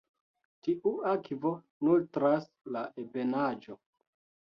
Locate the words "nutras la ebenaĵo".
1.89-3.83